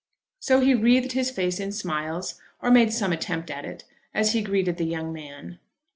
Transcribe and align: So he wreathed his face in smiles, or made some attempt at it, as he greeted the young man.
So 0.39 0.61
he 0.61 0.73
wreathed 0.73 1.11
his 1.11 1.29
face 1.29 1.59
in 1.59 1.71
smiles, 1.71 2.41
or 2.59 2.71
made 2.71 2.91
some 2.91 3.11
attempt 3.13 3.51
at 3.51 3.65
it, 3.65 3.83
as 4.15 4.33
he 4.33 4.41
greeted 4.41 4.77
the 4.77 4.85
young 4.85 5.13
man. 5.13 5.59